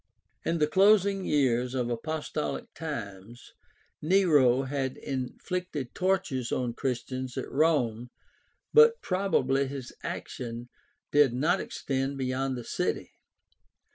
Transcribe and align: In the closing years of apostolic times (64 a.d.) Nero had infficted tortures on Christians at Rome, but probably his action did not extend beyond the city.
In 0.43 0.57
the 0.57 0.65
closing 0.65 1.25
years 1.25 1.75
of 1.75 1.91
apostolic 1.91 2.73
times 2.73 3.53
(64 3.53 3.53
a.d.) 3.53 3.57
Nero 4.07 4.61
had 4.63 4.97
infficted 4.97 5.93
tortures 5.93 6.51
on 6.51 6.73
Christians 6.73 7.37
at 7.37 7.47
Rome, 7.51 8.09
but 8.73 8.99
probably 9.03 9.67
his 9.67 9.93
action 10.01 10.69
did 11.11 11.33
not 11.33 11.61
extend 11.61 12.17
beyond 12.17 12.57
the 12.57 12.63
city. 12.63 13.11